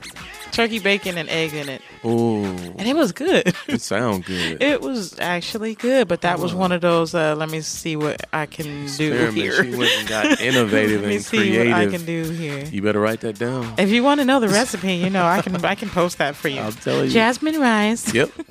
[0.54, 3.54] turkey bacon and egg in it, oh, and it was good.
[3.68, 4.62] it sounds good.
[4.74, 7.14] It was actually good, but that was one of those.
[7.14, 9.64] Uh, let me see what I can do here.
[9.64, 11.72] She went and got innovative let me and see creative.
[11.74, 12.66] what I can do here.
[12.66, 13.74] You better write that down.
[13.78, 16.36] If you want to know the recipe, you know I can I can post that
[16.36, 16.62] for you.
[16.62, 17.12] I'm telling you.
[17.12, 18.14] Jasmine rice.
[18.14, 18.32] Yep.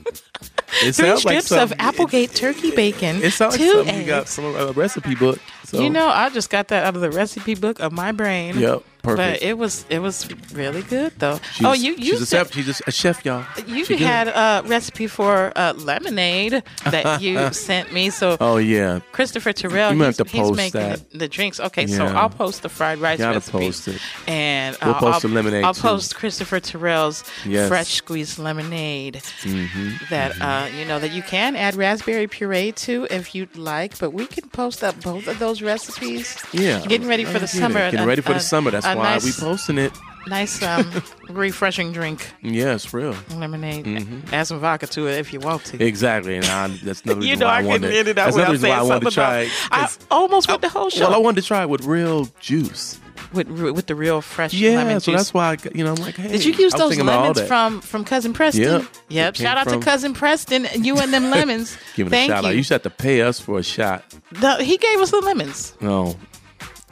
[0.82, 3.16] It Three sounds like strips of Applegate turkey bacon.
[3.22, 5.38] It sounds like something you got from a recipe book.
[5.64, 5.80] So.
[5.80, 8.58] You know, I just got that out of the recipe book of my brain.
[8.58, 9.40] Yep, perfect.
[9.40, 11.38] But it was it was really good though.
[11.54, 12.52] She's, oh, you you she's a said, chef.
[12.54, 13.44] She's a, a chef, y'all.
[13.66, 18.10] you She had a recipe for uh, lemonade that you sent me.
[18.10, 19.00] So Oh yeah.
[19.12, 21.10] Christopher Terrell, You he's, have to he's post making that.
[21.10, 21.60] the, the drinks.
[21.60, 23.58] Okay, so I'll post the fried rice Gotta recipe.
[23.58, 24.00] post it.
[24.26, 25.82] And We'll uh, post I'll, the lemonade, I'll too.
[25.82, 27.68] post Christopher Terrell's Yes.
[27.68, 30.04] fresh squeezed lemonade Mm-hmm.
[30.10, 33.98] that uh, you know that you can add raspberry puree to if you'd like.
[33.98, 36.38] But we can post up both of those recipes.
[36.52, 36.80] Yeah.
[36.86, 37.48] getting ready for the it.
[37.48, 37.80] summer.
[37.90, 38.70] Getting a- ready for a- the summer.
[38.70, 39.92] That's why nice, we posting it.
[40.28, 40.88] Nice, um,
[41.30, 43.16] refreshing drink, Yes, real.
[43.34, 43.84] lemonade.
[43.84, 44.32] Mhm.
[44.32, 45.84] Add some vodka to it if you want to.
[45.84, 47.92] Exactly, and I, that's another You reason know why I I wanted.
[47.92, 49.38] end it out that's another without reason why I saying wanted to something try.
[49.40, 49.46] about.
[49.46, 51.00] it, 'cause- I almost went the whole show.
[51.06, 53.00] well, I wanted to try it with real juice.
[53.32, 56.16] With with the real fresh Yeah, lemon so that's why I, you know I'm like,
[56.16, 56.28] hey.
[56.28, 58.62] Did you use those thinking about all lemons from from cousin Preston?
[58.62, 58.84] Yep.
[59.08, 59.36] Yep.
[59.36, 60.66] Shout out from- to cousin Preston.
[60.66, 61.76] And you and them lemons.
[61.94, 62.48] Give it Thank a shout you.
[62.50, 62.56] out.
[62.56, 64.04] You should have to pay us for a shot.
[64.32, 65.74] The- he gave us the lemons.
[65.80, 66.16] No,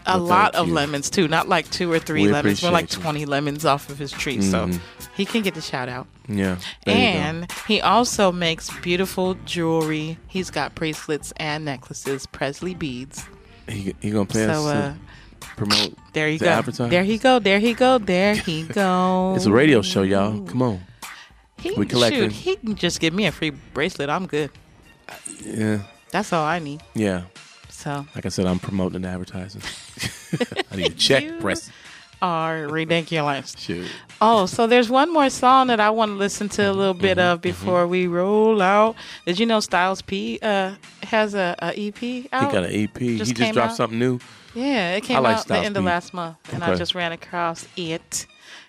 [0.07, 0.75] a Well, lot of you.
[0.75, 3.03] lemons too, not like two or three We lemons, but like appreciate you.
[3.03, 4.41] twenty lemons off of his tree.
[4.41, 4.81] So Mhm.
[5.15, 6.07] he can get the shout out.
[6.29, 6.57] Yeah.
[6.87, 7.19] there you go.
[7.19, 10.17] And he also makes beautiful jewelry.
[10.29, 13.25] He's got bracelets and necklaces, Presley beads.
[13.69, 14.97] he, he gonna play So us uh, to
[15.67, 15.95] promote.
[16.13, 16.49] there you go.
[16.49, 16.91] advertise?
[16.91, 17.39] There he go.
[17.39, 17.99] There he go.
[17.99, 19.35] There he go.
[19.37, 20.41] It's a radio show, y'all.
[20.47, 20.81] Come on.
[21.59, 22.31] He, we collecting.
[22.31, 24.09] Shoot, he can just give me a free bracelet.
[24.09, 24.51] I'm good.
[25.45, 25.81] Yeah.
[26.11, 26.81] That's all I need.
[26.95, 27.25] Yeah.
[27.69, 29.63] So Like I said, I'm promoting advertising.
[30.73, 31.71] I need a check, You press.
[32.23, 33.55] are ridiculous.
[33.59, 33.87] Shoot.
[34.21, 37.17] Oh, so there's one more song that I want to listen to a little bit
[37.19, 38.97] Mm-hmm, of before we roll out.
[39.27, 42.47] Did you know Styles P uh, has a, a EP out?
[42.47, 42.97] He got an EP.
[42.99, 43.77] he just dropped out.
[43.77, 44.19] something new.
[44.55, 46.95] Yeah, it came I like out the Styles end of last month, and I just
[46.95, 48.27] ran across it.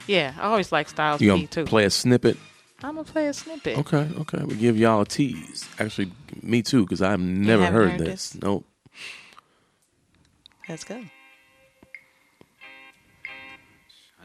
[0.08, 1.66] Yeah, I always like Styles You P gonna too.
[1.66, 2.38] play a snippet?
[2.84, 3.78] I'm gonna play a snippet.
[3.80, 4.44] Okay, okay.
[4.44, 5.68] We give y'all a tease.
[5.80, 8.38] Actually, me too, because I've never heard, heard this.
[8.42, 8.66] Nope.
[10.70, 10.96] Let's go.
[10.96, 11.02] I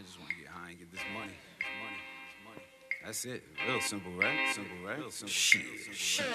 [0.03, 1.33] just want to get high and get this money.
[1.59, 1.97] This money.
[2.29, 2.63] This money.
[3.05, 3.43] That's it.
[3.67, 4.55] Real simple, right?
[4.55, 4.99] Simple, right?
[4.99, 5.33] Real simple.
[5.33, 5.95] Shit.
[5.95, 6.27] Shit.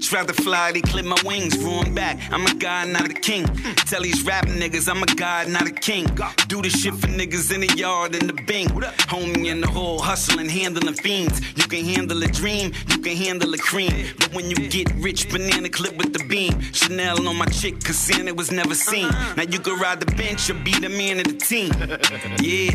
[0.00, 2.18] Tried to fly, they clip my wings, 'em back.
[2.32, 3.44] I'm a god, not a king.
[3.86, 6.06] Tell these rap niggas I'm a god, not a king.
[6.48, 8.68] Do the shit for niggas in the yard and the bing.
[9.12, 11.40] Homie in the hole, hustling, handling fiends.
[11.56, 13.92] You can handle a dream, you can handle a cream.
[14.18, 16.54] But when you get rich, banana clip with the beam.
[16.72, 19.08] Chanel on my chick, cause Santa was never seen.
[19.36, 21.72] Now you can ride the bench or be the man of the team.
[22.40, 22.70] Yeah,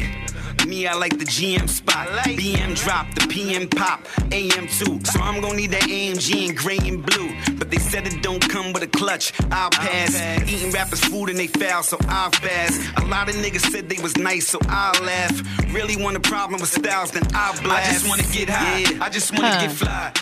[0.67, 2.07] me, I like the GM spot.
[2.25, 4.99] BM drop, the PM pop, AM too.
[5.05, 7.29] So I'm gonna need that AMG in gray and blue.
[7.57, 9.33] But they said it don't come with a clutch.
[9.51, 10.15] I'll pass.
[10.49, 12.79] Eating rappers' food and they foul, so I'll fast.
[12.97, 15.35] A lot of niggas said they was nice, so I'll laugh.
[15.73, 17.89] Really want a problem with styles, then I'll blast.
[17.89, 18.79] I just wanna get high.
[18.79, 19.61] Yeah, I just wanna Huh.
[19.61, 20.13] get fly.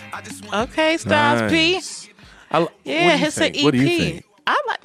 [0.64, 1.74] Okay, Styles P.
[1.74, 2.08] Nice.
[2.50, 3.56] I, what do Yeah, you it's an think?
[3.58, 3.64] EP.
[3.64, 4.24] What do you think?
[4.46, 4.80] I like.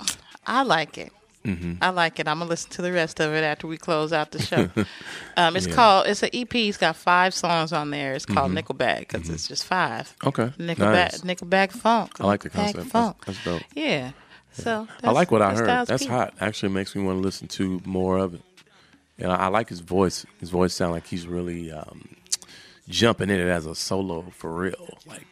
[0.46, 1.12] I like it.
[1.48, 1.74] Mm-hmm.
[1.82, 2.28] I like it.
[2.28, 4.70] I'm gonna listen to the rest of it after we close out the show.
[5.38, 5.74] um, it's Yeah.
[5.76, 6.08] called.
[6.08, 6.54] It's an EP.
[6.56, 8.14] It's got five songs on there.
[8.14, 8.62] It's called Mhm.
[8.64, 10.14] Nickelback because it's just five.
[10.26, 10.78] Okay, Nickelback.
[11.14, 11.22] nice.
[11.22, 12.12] Nickelback funk.
[12.20, 12.78] I like the concept.
[12.78, 13.26] That's, Funk.
[13.26, 13.62] that's dope.
[13.74, 14.12] Yeah.
[14.52, 15.66] So I like what I heard.
[15.66, 16.10] Styles That's P.
[16.10, 16.34] hot.
[16.42, 18.42] Actually, makes me want to listen to more of it.
[19.20, 20.26] And I, I like his voice.
[20.40, 22.16] His voice sounds like he's really um,
[22.90, 24.98] jumping in it as a solo for real.
[25.06, 25.26] Like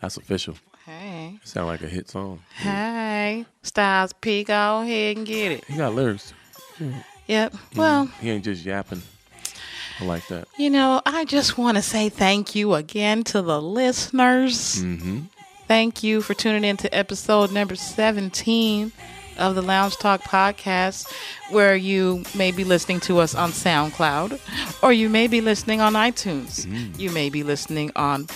[0.00, 0.56] that's official.
[0.84, 1.38] Hey.
[1.44, 2.40] Sound like a hit song.
[2.56, 4.42] Hey, Styles P.
[4.44, 5.64] Go ahead and get it.
[5.64, 6.32] He got lyrics.
[7.28, 7.54] Yep.
[7.76, 9.02] Well, he ain't just yapping.
[10.00, 10.48] I like that.
[10.56, 14.82] you know, I just want to say thank you again to the listeners.
[14.82, 15.20] Mm-hmm.
[15.68, 18.90] Thank you for tuning in to episode number 17
[19.38, 21.10] of the Lounge Talk podcast,
[21.50, 24.40] where you may be listening to us on SoundCloud
[24.82, 26.66] or you may be listening on iTunes.
[26.98, 28.26] You may be listening on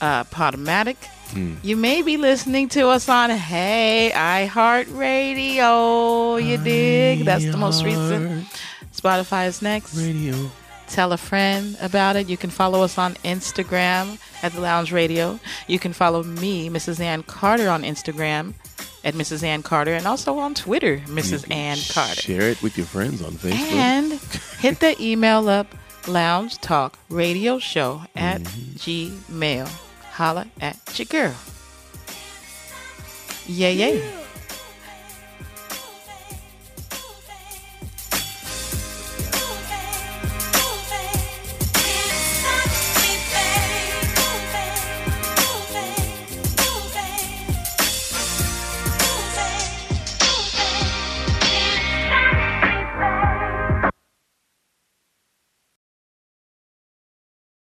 [0.00, 0.96] uh, Podomatic.
[1.30, 1.56] Mm.
[1.62, 6.44] You may be listening to us on Hey iHeartRadio.
[6.44, 7.24] You dig?
[7.24, 8.46] That's the most recent.
[8.94, 9.96] Spotify is next.
[9.96, 10.50] Radio.
[10.88, 12.28] Tell a friend about it.
[12.28, 15.38] You can follow us on Instagram at the Lounge Radio.
[15.66, 16.98] You can follow me, Mrs.
[16.98, 18.54] Ann Carter, on Instagram
[19.04, 19.42] at Mrs.
[19.42, 21.50] Ann Carter, and also on Twitter, Mrs.
[21.50, 22.20] Ann Carter.
[22.20, 23.72] Share it with your friends on Facebook.
[23.72, 24.12] And
[24.60, 25.74] hit the email up,
[26.06, 29.32] Lounge Talk Radio Show at mm-hmm.
[29.32, 29.87] gmail.
[30.18, 31.34] Holla at your girl.
[33.46, 34.00] Yeah, yeah.